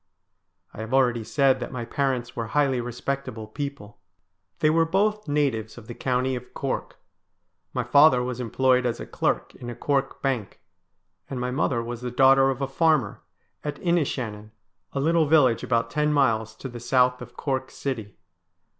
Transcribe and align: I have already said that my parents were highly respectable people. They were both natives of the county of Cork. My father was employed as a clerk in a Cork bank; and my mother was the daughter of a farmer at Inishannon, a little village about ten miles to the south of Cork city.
I 0.73 0.79
have 0.79 0.95
already 0.95 1.23
said 1.23 1.59
that 1.59 1.71
my 1.71 1.85
parents 1.85 2.35
were 2.35 2.47
highly 2.47 2.81
respectable 2.81 3.45
people. 3.45 3.99
They 4.57 4.71
were 4.71 4.83
both 4.83 5.27
natives 5.27 5.77
of 5.77 5.85
the 5.85 5.93
county 5.93 6.35
of 6.35 6.55
Cork. 6.55 6.97
My 7.71 7.83
father 7.83 8.23
was 8.23 8.39
employed 8.39 8.87
as 8.87 8.99
a 8.99 9.05
clerk 9.05 9.53
in 9.53 9.69
a 9.69 9.75
Cork 9.75 10.19
bank; 10.23 10.59
and 11.29 11.39
my 11.39 11.51
mother 11.51 11.83
was 11.83 12.01
the 12.01 12.09
daughter 12.09 12.49
of 12.49 12.63
a 12.63 12.67
farmer 12.67 13.21
at 13.63 13.77
Inishannon, 13.79 14.49
a 14.91 14.99
little 14.99 15.27
village 15.27 15.61
about 15.61 15.91
ten 15.91 16.11
miles 16.11 16.55
to 16.55 16.67
the 16.67 16.79
south 16.79 17.21
of 17.21 17.37
Cork 17.37 17.69
city. 17.69 18.15